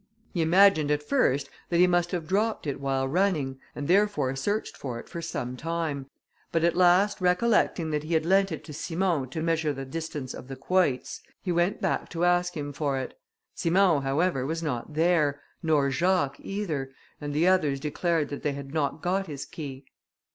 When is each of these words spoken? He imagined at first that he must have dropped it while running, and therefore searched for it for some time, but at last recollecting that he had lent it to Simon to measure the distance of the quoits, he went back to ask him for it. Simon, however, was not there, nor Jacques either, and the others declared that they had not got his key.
He 0.33 0.41
imagined 0.41 0.89
at 0.89 1.03
first 1.03 1.47
that 1.69 1.77
he 1.77 1.85
must 1.85 2.09
have 2.09 2.25
dropped 2.25 2.65
it 2.65 2.79
while 2.81 3.07
running, 3.07 3.59
and 3.75 3.87
therefore 3.87 4.35
searched 4.35 4.75
for 4.75 4.97
it 4.99 5.07
for 5.07 5.21
some 5.21 5.55
time, 5.55 6.09
but 6.51 6.63
at 6.63 6.75
last 6.75 7.21
recollecting 7.21 7.91
that 7.91 8.01
he 8.01 8.15
had 8.15 8.25
lent 8.25 8.51
it 8.51 8.63
to 8.63 8.73
Simon 8.73 9.29
to 9.29 9.43
measure 9.43 9.73
the 9.73 9.85
distance 9.85 10.33
of 10.33 10.47
the 10.47 10.55
quoits, 10.55 11.21
he 11.39 11.51
went 11.51 11.81
back 11.81 12.09
to 12.09 12.25
ask 12.25 12.57
him 12.57 12.73
for 12.73 12.97
it. 12.97 13.13
Simon, 13.53 14.01
however, 14.01 14.43
was 14.43 14.63
not 14.63 14.95
there, 14.95 15.39
nor 15.61 15.91
Jacques 15.91 16.39
either, 16.39 16.91
and 17.21 17.31
the 17.31 17.47
others 17.47 17.79
declared 17.79 18.29
that 18.29 18.41
they 18.41 18.53
had 18.53 18.73
not 18.73 19.03
got 19.03 19.27
his 19.27 19.45
key. 19.45 19.85